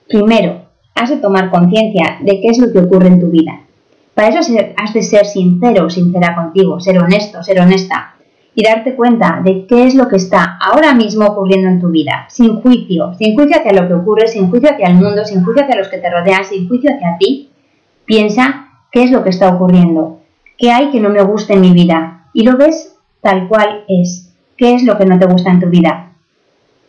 primero, 0.08 0.66
has 0.94 1.10
de 1.10 1.16
tomar 1.16 1.50
conciencia 1.50 2.18
de 2.20 2.40
qué 2.40 2.48
es 2.48 2.58
lo 2.58 2.72
que 2.72 2.78
ocurre 2.78 3.08
en 3.08 3.20
tu 3.20 3.28
vida. 3.28 3.60
Para 4.14 4.28
eso 4.28 4.54
has 4.76 4.94
de 4.94 5.02
ser 5.02 5.24
sincero 5.24 5.88
sincera 5.88 6.34
contigo, 6.34 6.80
ser 6.80 6.98
honesto, 6.98 7.42
ser 7.42 7.60
honesta. 7.60 8.14
y 8.54 8.62
darte 8.62 8.94
cuenta 8.94 9.40
de 9.42 9.66
qué 9.66 9.86
es 9.86 9.94
lo 9.94 10.08
que 10.08 10.16
está 10.16 10.58
ahora 10.60 10.92
mismo 10.92 11.24
ocurriendo 11.24 11.68
en 11.68 11.80
tu 11.80 11.88
vida, 11.88 12.26
sin 12.28 12.60
juicio, 12.60 13.14
sin 13.14 13.34
juicio 13.34 13.56
hacia 13.56 13.72
lo 13.72 13.88
que 13.88 13.94
ocurre, 13.94 14.28
sin 14.28 14.50
juicio 14.50 14.68
hacia 14.70 14.88
el 14.88 14.96
mundo, 14.96 15.24
sin 15.24 15.42
juicio 15.42 15.62
hacia 15.62 15.78
los 15.78 15.88
que 15.88 15.96
te 15.96 16.10
rodean, 16.10 16.44
sin 16.44 16.68
juicio 16.68 16.90
hacia 16.94 17.16
ti, 17.18 17.48
piensa 18.04 18.68
qué 18.90 19.04
es 19.04 19.10
lo 19.10 19.24
que 19.24 19.30
está 19.30 19.48
ocurriendo, 19.48 20.20
qué 20.58 20.70
hay 20.70 20.90
que 20.90 21.00
no 21.00 21.08
me 21.08 21.22
gusta 21.22 21.54
en 21.54 21.62
mi 21.62 21.72
vida 21.72 22.26
y 22.34 22.42
lo 22.42 22.58
ves 22.58 22.94
tal 23.22 23.48
cual 23.48 23.84
es, 23.88 24.34
qué 24.58 24.74
es 24.74 24.82
lo 24.82 24.98
que 24.98 25.06
no 25.06 25.18
te 25.18 25.24
gusta 25.24 25.50
en 25.50 25.60
tu 25.60 25.68
vida. 25.70 26.11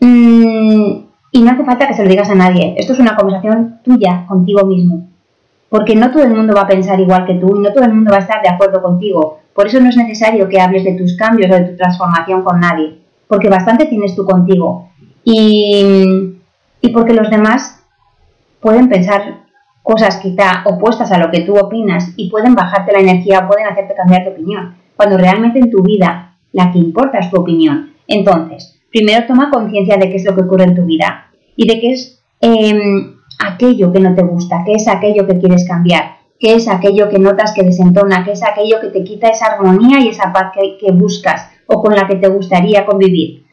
Mm, 0.04 1.06
y 1.32 1.42
no 1.42 1.52
hace 1.52 1.64
falta 1.64 1.88
que 1.88 1.94
se 1.94 2.04
lo 2.04 2.10
digas 2.10 2.30
a 2.30 2.36
nadie, 2.36 2.76
esto 2.78 2.92
es 2.92 3.00
una 3.00 3.16
conversación 3.16 3.80
tuya 3.86 4.26
contigo 4.28 4.66
mismo, 4.66 5.08
porque 5.70 5.96
no 5.96 6.12
todo 6.12 6.24
el 6.24 6.34
mundo 6.34 6.54
va 6.54 6.64
a 6.64 6.68
pensar 6.68 7.00
igual 7.00 7.26
que 7.26 7.36
tú 7.36 7.56
y 7.56 7.60
no 7.60 7.72
todo 7.72 7.86
el 7.86 7.94
mundo 7.94 8.12
va 8.12 8.18
a 8.18 8.20
estar 8.20 8.42
de 8.42 8.50
acuerdo 8.50 8.82
contigo. 8.82 9.40
Por 9.56 9.68
eso 9.68 9.80
no 9.80 9.88
es 9.88 9.96
necesario 9.96 10.50
que 10.50 10.60
hables 10.60 10.84
de 10.84 10.96
tus 10.96 11.16
cambios 11.16 11.50
o 11.50 11.56
de 11.56 11.70
tu 11.70 11.78
transformación 11.78 12.44
con 12.44 12.60
nadie, 12.60 13.00
porque 13.30 13.48
bastante 13.48 13.86
tienes 13.86 14.14
tú 14.14 14.26
contigo. 14.26 14.90
Y, 15.24 16.36
porque 16.94 17.14
los 17.14 17.30
demás 17.30 17.82
pueden 18.60 18.90
pensar 18.90 19.46
cosas 19.84 20.18
quizá 20.18 20.64
opuestas 20.66 21.14
a 21.14 21.18
lo 21.18 21.32
que 21.32 21.42
tú 21.42 21.58
opinas 21.58 22.14
y 22.18 22.30
pueden 22.30 22.56
bajarte 22.56 22.92
la 22.92 23.00
energía 23.00 23.48
pueden 23.48 23.68
hacerte 23.68 23.96
cambiar 23.96 24.26
de 24.26 24.32
opinión, 24.32 24.76
cuando 24.98 25.18
realmente 25.18 25.60
en 25.60 25.72
tu 25.72 25.82
vida 25.82 26.36
la 26.52 26.72
que 26.74 26.80
importa 26.80 27.20
es 27.20 27.32
tu 27.32 27.40
opinión. 27.40 27.94
Entonces, 28.06 28.73
primero 28.94 29.28
toma 29.28 29.52
conciencia 29.52 29.98
de 29.98 30.10
qué 30.10 30.16
es 30.16 30.24
lo 30.24 30.36
que 30.36 30.44
ocurre 30.44 30.64
en 30.64 30.76
tu 30.76 30.86
vida 30.86 31.32
y 31.58 31.68
de 31.68 31.82
qué 31.82 31.92
es 31.92 32.24
em, 32.40 33.16
aquello 33.40 33.92
que 33.92 34.00
no 34.00 34.16
te 34.16 34.22
gusta, 34.22 34.64
qué 34.66 34.74
es 34.74 34.88
aquello 34.88 35.28
que 35.28 35.40
quieres 35.40 35.68
cambiar 35.68 36.24
qué 36.44 36.56
es 36.56 36.68
aquello 36.68 37.08
que 37.08 37.20
notas 37.20 37.54
que 37.54 37.64
desentona, 37.64 38.26
qué 38.26 38.34
es 38.34 38.44
aquello 38.44 38.82
que 38.82 38.90
te 38.90 39.06
quita 39.06 39.30
esa 39.30 39.46
armonía 39.46 40.02
y 40.02 40.10
esa 40.10 40.34
paz 40.34 40.52
que, 40.54 40.92
buscas 40.92 41.50
o 41.68 41.82
con 41.82 41.96
la 41.96 42.06
que 42.06 42.16
te 42.16 42.28
gustaría 42.28 42.86
convivir. 42.86 43.46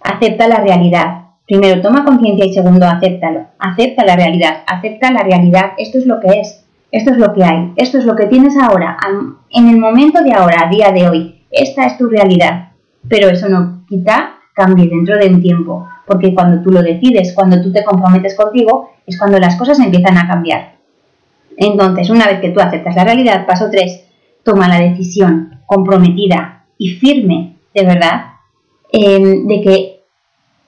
Acepta 0.00 0.48
la 0.48 0.56
realidad. 0.56 1.26
Primero, 1.46 1.82
toma 1.82 2.06
conciencia 2.06 2.46
y 2.46 2.54
segundo, 2.54 2.86
acéptalo. 2.86 3.48
Acepta 3.58 4.02
la 4.06 4.16
realidad, 4.16 4.62
acepta 4.66 5.12
la 5.12 5.24
realidad. 5.24 5.72
Esto 5.76 5.98
es 5.98 6.06
lo 6.06 6.18
que 6.18 6.40
es, 6.40 6.64
esto 6.90 7.10
es 7.10 7.18
lo 7.18 7.34
que 7.34 7.44
hay, 7.44 7.72
esto 7.76 7.98
es 7.98 8.06
lo 8.06 8.16
que 8.16 8.26
tienes 8.26 8.56
ahora, 8.56 8.96
en 9.50 9.68
el 9.68 9.78
momento 9.78 10.22
de 10.22 10.32
ahora, 10.32 10.62
a 10.64 10.70
día 10.70 10.92
de 10.92 11.10
hoy. 11.10 11.42
Esta 11.50 11.84
es 11.84 11.98
tu 11.98 12.08
realidad. 12.08 12.70
Pero 13.10 13.28
eso 13.28 13.50
no 13.50 13.84
quita 13.86 14.35
cambie 14.56 14.88
dentro 14.88 15.18
de 15.18 15.28
un 15.28 15.42
tiempo, 15.42 15.86
porque 16.06 16.34
cuando 16.34 16.62
tú 16.62 16.70
lo 16.70 16.82
decides, 16.82 17.34
cuando 17.34 17.60
tú 17.60 17.70
te 17.72 17.84
comprometes 17.84 18.34
contigo, 18.34 18.90
es 19.06 19.18
cuando 19.18 19.38
las 19.38 19.56
cosas 19.56 19.78
empiezan 19.78 20.16
a 20.16 20.26
cambiar. 20.26 20.76
Entonces, 21.58 22.08
una 22.08 22.26
vez 22.26 22.40
que 22.40 22.50
tú 22.50 22.60
aceptas 22.60 22.96
la 22.96 23.04
realidad, 23.04 23.46
paso 23.46 23.68
3, 23.70 24.04
toma 24.42 24.66
la 24.66 24.80
decisión 24.80 25.60
comprometida 25.66 26.64
y 26.78 26.90
firme, 26.90 27.56
de 27.74 27.84
verdad, 27.84 28.24
em, 28.90 29.46
de 29.46 29.60
que 29.60 30.00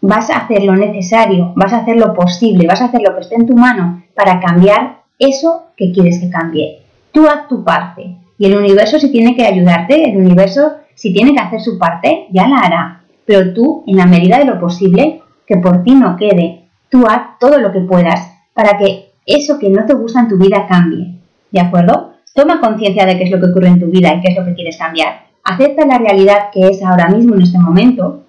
vas 0.02 0.28
a 0.28 0.40
hacer 0.40 0.64
lo 0.64 0.76
necesario, 0.76 1.52
vas 1.57 1.73
a 1.73 1.78
hacer 1.78 1.97
lo 1.97 2.12
posible, 2.12 2.66
vas 2.66 2.83
a 2.83 2.87
hacer 2.87 3.00
lo 3.00 3.14
que 3.14 3.23
esté 3.23 3.37
en 3.37 3.47
tu 3.47 3.54
mano 3.54 4.02
para 4.14 4.38
cambiar 4.38 5.02
eso 5.18 5.68
que 5.76 5.92
quieres 5.92 6.18
que 6.18 6.30
cambie. 6.30 6.83
Tú 7.11 7.26
haz 7.26 7.49
tu 7.49 7.64
parte 7.64 8.16
y 8.38 8.47
el 8.47 8.57
universo 8.57 8.99
si 8.99 9.11
tiene 9.11 9.35
que 9.35 9.47
ayudarte, 9.47 10.11
el 10.11 10.16
universo 10.18 10.73
si 10.95 11.12
tiene 11.12 11.33
que 11.33 11.40
hacer 11.40 11.61
su 11.61 11.78
parte, 11.78 12.26
ya 12.30 12.49
la 12.49 12.59
hará. 12.59 12.97
Pero 13.28 13.52
tú, 13.52 13.85
en 13.87 13.99
la 13.99 14.06
medida 14.06 14.38
de 14.38 14.47
lo 14.47 14.58
posible, 14.58 15.20
que 15.47 15.58
por 15.58 15.82
ti 15.85 15.94
no 15.94 16.16
quede, 16.16 16.70
tú 16.88 17.04
haz 17.06 17.38
todo 17.38 17.58
lo 17.58 17.70
que 17.73 17.80
puedas 17.80 18.32
para 18.54 18.78
que 18.78 19.11
eso 19.26 19.58
que 19.58 19.68
no 19.68 19.85
te 19.85 19.92
gusta 19.92 20.20
en 20.20 20.28
tu 20.28 20.38
vida 20.38 20.66
cambie. 20.66 21.18
¿De 21.50 21.61
acuerdo? 21.61 22.14
Toma 22.35 22.58
conciencia 22.58 23.04
de 23.04 23.18
qué 23.18 23.25
es 23.25 23.30
lo 23.30 23.38
que 23.38 23.50
ocurre 23.50 23.68
en 23.68 23.80
tu 23.80 23.87
vida 23.88 24.14
y 24.14 24.23
qué 24.23 24.28
es 24.32 24.38
lo 24.38 24.47
que 24.47 24.54
quieres 24.54 24.78
cambiar. 24.78 25.26
Acepta 25.44 25.85
la 25.85 25.99
realidad 25.99 26.49
que 26.54 26.68
es 26.68 26.82
ahora 26.82 27.11
mismo 27.11 27.35
en 27.35 27.42
este 27.42 27.58
momento 27.58 28.23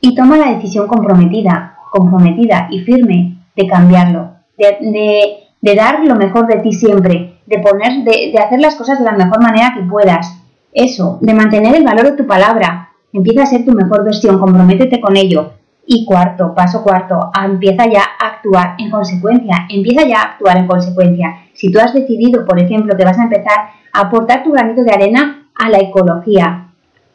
y 0.00 0.14
toma 0.14 0.36
la 0.36 0.54
decisión 0.54 0.86
comprometida, 0.86 1.74
comprometida 1.90 2.68
y 2.70 2.78
firme 2.78 3.38
de 3.56 3.66
cambiarlo, 3.66 4.36
de, 4.56 5.74
dar 5.74 6.04
lo 6.04 6.14
mejor 6.14 6.46
de 6.46 6.58
ti 6.58 6.70
siempre, 6.70 7.40
de, 7.46 7.58
poner, 7.58 8.04
de, 8.04 8.30
de 8.30 8.38
hacer 8.38 8.60
las 8.60 8.76
cosas 8.76 9.00
de 9.00 9.04
la 9.04 9.12
mejor 9.16 9.42
manera 9.42 9.74
que 9.76 9.82
puedas. 9.82 10.38
Eso, 10.72 11.18
de 11.20 11.34
mantener 11.34 11.74
el 11.74 11.82
valor 11.82 12.04
de 12.04 12.16
tu 12.16 12.24
palabra. 12.24 12.91
Empieza 13.12 13.42
a 13.42 13.46
ser 13.46 13.64
tu 13.64 13.72
mejor 13.72 14.04
versión, 14.04 14.38
comprométete 14.38 15.00
con 15.00 15.16
ello. 15.16 15.52
Y 15.84 16.04
cuarto, 16.06 16.54
paso 16.54 16.82
cuarto, 16.82 17.30
empieza 17.44 17.86
ya 17.86 18.02
a 18.18 18.28
actuar 18.28 18.76
en 18.78 18.90
consecuencia, 18.90 19.66
empieza 19.68 20.06
ya 20.06 20.20
a 20.20 20.24
actuar 20.32 20.56
en 20.56 20.66
consecuencia. 20.66 21.42
Si 21.52 21.70
tú 21.70 21.78
has 21.80 21.92
decidido, 21.92 22.46
por 22.46 22.58
ejemplo, 22.58 22.96
que 22.96 23.04
vas 23.04 23.18
a 23.18 23.24
empezar 23.24 23.68
a 23.92 24.00
aportar 24.00 24.44
tu 24.44 24.52
granito 24.52 24.82
de 24.82 24.92
arena 24.92 25.48
a 25.54 25.68
la 25.68 25.78
ecología, 25.78 26.68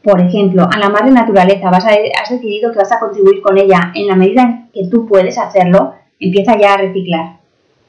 por 0.04 0.22
ejemplo, 0.22 0.68
a 0.72 0.78
la 0.78 0.90
madre 0.90 1.12
naturaleza, 1.12 1.72
vas 1.72 1.86
a, 1.86 1.90
has 2.22 2.30
decidido 2.30 2.72
que 2.72 2.78
vas 2.78 2.92
a 2.92 3.00
contribuir 3.00 3.42
con 3.42 3.58
ella 3.58 3.92
en 3.96 4.08
la 4.08 4.16
medida 4.16 4.44
en 4.44 4.70
que 4.72 4.88
tú 4.90 5.08
puedes 5.08 5.38
hacerlo, 5.38 5.96
empieza 6.20 6.58
ya 6.60 6.76
a 6.76 6.78
reciclar. 6.78 7.38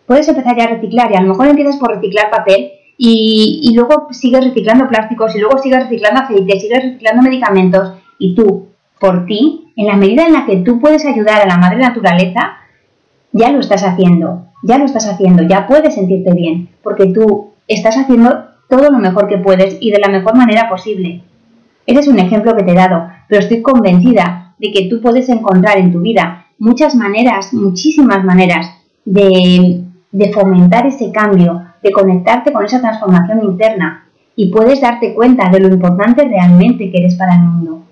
Puedes 0.06 0.28
empezar 0.28 0.56
ya 0.56 0.64
a 0.64 0.68
reciclar 0.68 1.12
y 1.12 1.16
a 1.16 1.20
lo 1.20 1.28
mejor 1.28 1.48
empiezas 1.48 1.76
por 1.76 1.94
reciclar 1.94 2.30
papel 2.30 2.70
y, 2.96 3.60
y 3.62 3.74
luego 3.74 4.08
sigues 4.12 4.44
reciclando 4.44 4.88
plásticos 4.88 5.36
y 5.36 5.40
luego 5.40 5.58
sigues 5.58 5.84
reciclando 5.84 6.20
aceite, 6.20 6.58
sigues 6.58 6.82
reciclando 6.82 7.22
medicamentos 7.22 7.92
y 8.18 8.34
tú, 8.34 8.68
por 9.00 9.26
ti, 9.26 9.72
en 9.76 9.86
la 9.86 9.96
medida 9.96 10.26
en 10.26 10.32
la 10.32 10.44
que 10.44 10.56
tú 10.56 10.80
puedes 10.80 11.04
ayudar 11.06 11.40
a 11.40 11.46
la 11.46 11.56
madre 11.56 11.78
naturaleza, 11.78 12.58
ya 13.32 13.50
lo 13.52 13.60
estás 13.60 13.84
haciendo, 13.84 14.46
ya 14.62 14.78
lo 14.78 14.84
estás 14.84 15.08
haciendo, 15.08 15.44
ya 15.44 15.66
puedes 15.66 15.94
sentirte 15.94 16.34
bien, 16.34 16.68
porque 16.82 17.06
tú 17.06 17.50
estás 17.68 17.96
haciendo 17.96 18.46
todo 18.68 18.90
lo 18.90 18.98
mejor 18.98 19.28
que 19.28 19.38
puedes 19.38 19.78
y 19.80 19.90
de 19.90 20.00
la 20.00 20.08
mejor 20.08 20.36
manera 20.36 20.68
posible. 20.68 21.22
Ese 21.86 22.00
es 22.00 22.08
un 22.08 22.18
ejemplo 22.18 22.56
que 22.56 22.64
te 22.64 22.72
he 22.72 22.74
dado, 22.74 23.08
pero 23.28 23.40
estoy 23.40 23.62
convencida 23.62 24.54
de 24.58 24.72
que 24.72 24.88
tú 24.90 25.00
puedes 25.00 25.28
encontrar 25.28 25.78
en 25.78 25.92
tu 25.92 26.00
vida 26.00 26.46
muchas 26.58 26.94
maneras, 26.96 27.54
muchísimas 27.54 28.24
maneras 28.24 28.68
de, 29.04 29.84
de 30.10 30.32
fomentar 30.32 30.86
ese 30.86 31.12
cambio, 31.12 31.62
de 31.82 31.92
conectarte 31.92 32.52
con 32.52 32.64
esa 32.64 32.80
transformación 32.80 33.44
interna 33.44 34.06
y 34.34 34.50
puedes 34.50 34.80
darte 34.80 35.14
cuenta 35.14 35.48
de 35.50 35.60
lo 35.60 35.68
importante 35.68 36.24
realmente 36.24 36.90
que 36.90 36.98
eres 36.98 37.14
para 37.14 37.36
el 37.36 37.42
mundo 37.42 37.87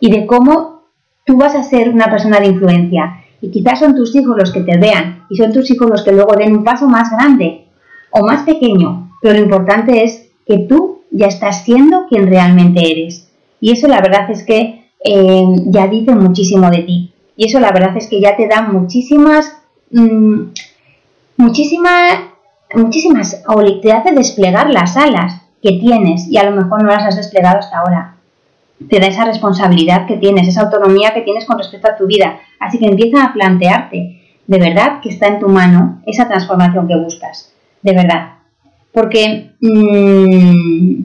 y 0.00 0.10
de 0.10 0.26
cómo 0.26 0.82
tú 1.24 1.36
vas 1.36 1.54
a 1.54 1.62
ser 1.62 1.88
una 1.88 2.06
persona 2.06 2.40
de 2.40 2.46
influencia 2.46 3.24
y 3.40 3.50
quizás 3.50 3.80
son 3.80 3.94
tus 3.94 4.14
hijos 4.16 4.36
los 4.38 4.52
que 4.52 4.60
te 4.60 4.78
vean 4.78 5.26
y 5.28 5.36
son 5.36 5.52
tus 5.52 5.70
hijos 5.70 5.90
los 5.90 6.02
que 6.02 6.12
luego 6.12 6.34
den 6.34 6.56
un 6.56 6.64
paso 6.64 6.88
más 6.88 7.10
grande 7.10 7.66
o 8.10 8.24
más 8.24 8.44
pequeño, 8.44 9.10
pero 9.20 9.34
lo 9.34 9.44
importante 9.44 10.04
es 10.04 10.30
que 10.46 10.58
tú 10.60 11.02
ya 11.10 11.26
estás 11.26 11.64
siendo 11.64 12.06
quien 12.08 12.26
realmente 12.26 12.90
eres. 12.90 13.30
Y 13.60 13.72
eso 13.72 13.88
la 13.88 14.00
verdad 14.00 14.30
es 14.30 14.44
que 14.44 14.90
eh, 15.04 15.44
ya 15.66 15.86
dice 15.88 16.14
muchísimo 16.14 16.70
de 16.70 16.82
ti. 16.82 17.12
Y 17.36 17.46
eso 17.46 17.60
la 17.60 17.72
verdad 17.72 17.96
es 17.96 18.06
que 18.06 18.20
ya 18.20 18.36
te 18.36 18.46
da 18.46 18.62
muchísimas, 18.62 19.56
mm, 19.90 20.40
muchísimas, 21.36 22.14
muchísimas, 22.74 23.42
o 23.48 23.80
te 23.80 23.92
hace 23.92 24.12
desplegar 24.12 24.70
las 24.70 24.96
alas 24.96 25.42
que 25.62 25.72
tienes 25.72 26.28
y 26.28 26.36
a 26.36 26.48
lo 26.48 26.52
mejor 26.52 26.82
no 26.82 26.90
las 26.90 27.04
has 27.04 27.16
desplegado 27.16 27.58
hasta 27.58 27.78
ahora 27.78 28.13
te 28.88 29.00
da 29.00 29.06
esa 29.06 29.24
responsabilidad 29.24 30.06
que 30.06 30.16
tienes, 30.16 30.48
esa 30.48 30.62
autonomía 30.62 31.14
que 31.14 31.22
tienes 31.22 31.44
con 31.44 31.58
respecto 31.58 31.88
a 31.90 31.96
tu 31.96 32.06
vida. 32.06 32.38
Así 32.58 32.78
que 32.78 32.86
empieza 32.86 33.24
a 33.24 33.32
plantearte 33.32 34.20
de 34.46 34.58
verdad 34.58 35.00
que 35.00 35.08
está 35.08 35.28
en 35.28 35.40
tu 35.40 35.48
mano 35.48 36.02
esa 36.06 36.28
transformación 36.28 36.86
que 36.86 36.96
buscas. 36.96 37.52
De 37.82 37.92
verdad. 37.92 38.34
Porque 38.92 39.52
mm, 39.60 41.02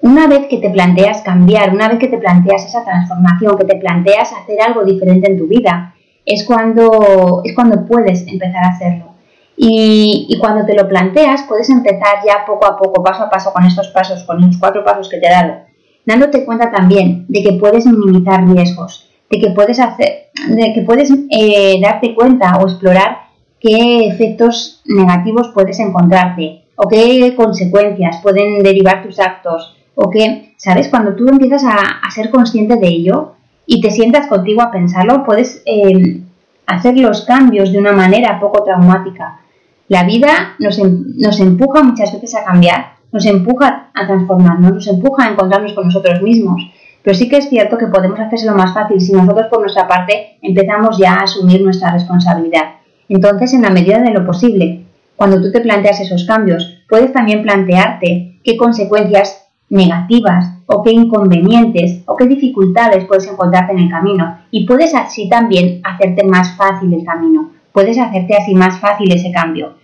una 0.00 0.26
vez 0.26 0.46
que 0.48 0.58
te 0.58 0.70
planteas 0.70 1.22
cambiar, 1.22 1.72
una 1.72 1.88
vez 1.88 1.98
que 1.98 2.08
te 2.08 2.18
planteas 2.18 2.66
esa 2.66 2.84
transformación, 2.84 3.56
que 3.58 3.64
te 3.64 3.76
planteas 3.76 4.32
hacer 4.32 4.60
algo 4.60 4.84
diferente 4.84 5.30
en 5.30 5.38
tu 5.38 5.46
vida, 5.46 5.94
es 6.26 6.44
cuando, 6.44 7.42
es 7.44 7.54
cuando 7.54 7.86
puedes 7.86 8.26
empezar 8.26 8.64
a 8.64 8.68
hacerlo. 8.70 9.14
Y, 9.56 10.26
y, 10.28 10.38
cuando 10.38 10.66
te 10.66 10.74
lo 10.74 10.88
planteas, 10.88 11.44
puedes 11.44 11.70
empezar 11.70 12.16
ya 12.26 12.44
poco 12.44 12.66
a 12.66 12.76
poco, 12.76 13.04
paso 13.04 13.22
a 13.22 13.30
paso, 13.30 13.52
con 13.52 13.64
estos 13.64 13.86
pasos, 13.88 14.24
con 14.24 14.40
los 14.40 14.56
cuatro 14.58 14.84
pasos 14.84 15.08
que 15.08 15.18
te 15.18 15.28
he 15.28 15.30
dado 15.30 15.63
dándote 16.06 16.44
cuenta 16.44 16.70
también 16.70 17.26
de 17.28 17.42
que 17.42 17.52
puedes 17.54 17.86
minimizar 17.86 18.46
riesgos, 18.46 19.08
de 19.30 19.38
que 19.40 19.50
puedes 19.50 19.80
hacer, 19.80 20.30
de 20.48 20.72
que 20.74 20.82
puedes 20.82 21.12
eh, 21.30 21.80
darte 21.80 22.14
cuenta 22.14 22.58
o 22.58 22.68
explorar 22.68 23.24
qué 23.60 24.06
efectos 24.06 24.82
negativos 24.84 25.50
puedes 25.54 25.78
encontrarte 25.80 26.64
o 26.76 26.88
qué 26.88 27.34
consecuencias 27.36 28.20
pueden 28.22 28.62
derivar 28.62 29.02
tus 29.02 29.18
actos 29.18 29.76
o 29.94 30.10
qué, 30.10 30.54
¿sabes? 30.56 30.88
Cuando 30.88 31.14
tú 31.14 31.28
empiezas 31.28 31.64
a, 31.64 32.10
ser 32.10 32.30
consciente 32.30 32.76
de 32.76 32.88
ello 32.88 33.34
y 33.66 33.80
te 33.80 33.90
sientas 33.90 34.26
contigo 34.26 34.60
a 34.60 34.70
pensarlo, 34.70 35.24
puedes 35.24 35.62
em, 35.64 36.24
hacer 36.66 36.98
los 36.98 37.24
cambios 37.24 37.72
de 37.72 37.78
una 37.78 37.92
manera 37.92 38.38
poco 38.40 38.62
traumática. 38.64 39.40
La 39.88 40.04
vida 40.04 40.56
nos, 40.58 40.78
em, 40.78 41.14
nos 41.16 41.40
empuja 41.40 41.82
muchas 41.82 42.12
veces 42.12 42.34
a 42.34 42.44
cambiar 42.44 42.93
nos 43.14 43.24
empuja 43.26 43.90
a 43.94 44.06
transformarnos, 44.08 44.72
nos 44.72 44.86
empuja 44.88 45.24
a 45.24 45.30
encontrarnos 45.30 45.72
con 45.72 45.84
nosotros 45.84 46.20
mismos. 46.20 46.60
Pero 47.00 47.16
sí 47.16 47.28
que 47.28 47.36
es 47.36 47.48
cierto 47.48 47.78
que 47.78 47.86
podemos 47.86 48.18
hacérselo 48.18 48.56
más 48.56 48.74
fácil 48.74 49.00
si 49.00 49.12
nosotros 49.12 49.46
por 49.48 49.60
nuestra 49.60 49.86
parte 49.86 50.36
empezamos 50.42 50.98
ya 50.98 51.14
a 51.14 51.22
asumir 51.22 51.62
nuestra 51.62 51.92
responsabilidad. 51.92 52.74
Entonces, 53.08 53.54
en 53.54 53.62
la 53.62 53.70
medida 53.70 54.00
de 54.00 54.10
lo 54.10 54.26
posible, 54.26 54.86
cuando 55.14 55.40
tú 55.40 55.52
te 55.52 55.60
planteas 55.60 56.00
esos 56.00 56.24
cambios, 56.24 56.82
puedes 56.88 57.12
también 57.12 57.42
plantearte 57.44 58.40
qué 58.42 58.56
consecuencias 58.56 59.46
negativas 59.68 60.50
o 60.66 60.82
qué 60.82 60.90
inconvenientes 60.90 62.02
o 62.06 62.16
qué 62.16 62.26
dificultades 62.26 63.04
puedes 63.04 63.28
encontrarte 63.28 63.74
en 63.74 63.78
el 63.78 63.90
camino 63.90 64.38
y 64.50 64.66
puedes 64.66 64.92
así 64.92 65.28
también 65.28 65.80
hacerte 65.84 66.24
más 66.24 66.56
fácil 66.56 66.92
el 66.92 67.04
camino, 67.04 67.52
puedes 67.70 67.96
hacerte 67.96 68.36
así 68.36 68.56
más 68.56 68.80
fácil 68.80 69.12
ese 69.12 69.30
cambio. 69.30 69.74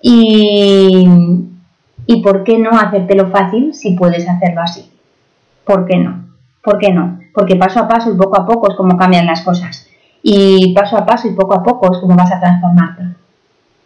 Y, 0.00 1.06
¿Y 2.06 2.22
por 2.22 2.44
qué 2.44 2.58
no 2.58 2.70
hacértelo 2.70 3.30
fácil 3.30 3.74
si 3.74 3.94
puedes 3.96 4.28
hacerlo 4.28 4.62
así? 4.62 4.90
¿Por 5.64 5.86
qué 5.86 5.96
no? 5.96 6.24
¿Por 6.62 6.78
qué 6.78 6.92
no? 6.92 7.20
Porque 7.34 7.56
paso 7.56 7.80
a 7.80 7.88
paso 7.88 8.12
y 8.12 8.16
poco 8.16 8.40
a 8.40 8.46
poco 8.46 8.70
es 8.70 8.76
como 8.76 8.96
cambian 8.96 9.26
las 9.26 9.42
cosas. 9.42 9.86
Y 10.22 10.72
paso 10.74 10.96
a 10.96 11.06
paso 11.06 11.28
y 11.28 11.32
poco 11.32 11.54
a 11.54 11.62
poco 11.62 11.92
es 11.92 11.98
como 11.98 12.16
vas 12.16 12.32
a 12.32 12.40
transformarte. 12.40 13.04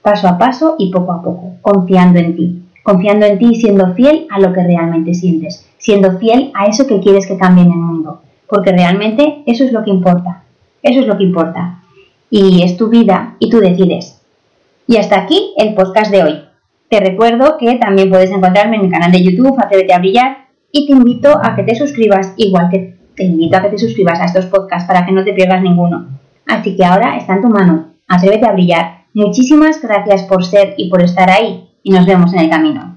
Paso 0.03 0.29
a 0.29 0.39
paso 0.39 0.77
y 0.79 0.91
poco 0.91 1.13
a 1.13 1.23
poco, 1.23 1.55
confiando 1.63 2.19
en 2.19 2.37
ti. 2.37 2.63
Confiando 2.83 3.27
en 3.27 3.39
ti 3.39 3.49
y 3.53 3.55
siendo 3.57 3.95
fiel 3.95 4.27
a 4.31 4.39
lo 4.39 4.53
que 4.53 4.63
realmente 4.63 5.15
sientes. 5.15 5.69
Siendo 5.79 6.19
fiel 6.19 6.53
a 6.55 6.67
eso 6.67 6.87
que 6.87 7.01
quieres 7.01 7.27
que 7.27 7.37
cambie 7.37 7.65
en 7.65 7.73
el 7.73 7.79
mundo. 7.79 8.21
Porque 8.49 8.71
realmente 8.71 9.43
eso 9.47 9.65
es 9.65 9.73
lo 9.73 9.83
que 9.83 9.91
importa. 9.91 10.45
Eso 10.83 11.01
es 11.01 11.07
lo 11.07 11.17
que 11.17 11.25
importa. 11.25 11.81
Y 12.31 12.63
es 12.63 12.77
tu 12.77 12.89
vida 12.89 13.35
y 13.41 13.51
tú 13.51 13.59
decides. 13.59 14.23
Y 14.87 14.99
hasta 14.99 15.21
aquí 15.21 15.55
el 15.57 15.75
podcast 15.75 16.13
de 16.13 16.23
hoy. 16.23 16.46
Te 16.89 17.01
recuerdo 17.01 17.57
que 17.59 17.75
también 17.77 18.11
puedes 18.11 18.31
encontrarme 18.31 18.77
en 18.77 18.85
el 18.85 18.91
canal 18.91 19.11
de 19.11 19.23
YouTube 19.23 19.57
Atrévete 19.59 19.93
a 19.93 19.99
Brillar 19.99 20.47
y 20.71 20.87
te 20.87 20.93
invito 20.93 21.41
a 21.43 21.57
que 21.57 21.65
te 21.65 21.75
suscribas, 21.75 22.35
igual 22.37 22.69
que 22.71 22.97
te 23.17 23.25
invito 23.25 23.57
a 23.57 23.63
que 23.63 23.71
te 23.71 23.79
suscribas 23.79 24.21
a 24.21 24.27
estos 24.27 24.47
podcasts 24.47 24.87
para 24.87 25.05
que 25.05 25.13
no 25.13 25.25
te 25.25 25.33
pierdas 25.33 25.63
ninguno. 25.63 26.07
Así 26.47 26.77
que 26.77 26.85
ahora 26.85 27.17
está 27.17 27.35
en 27.35 27.43
tu 27.43 27.49
mano. 27.49 27.95
Atrévete 28.07 28.47
a 28.47 28.53
brillar. 28.53 29.07
Muchísimas 29.15 29.83
gracias 29.83 30.23
por 30.25 30.45
ser 30.45 30.75
y 30.77 30.89
por 30.91 31.03
estar 31.03 31.31
ahí 31.31 31.69
y 31.83 31.91
nos 31.91 32.07
vemos 32.07 32.33
en 32.35 32.41
el 32.41 32.51
camino. 32.51 32.96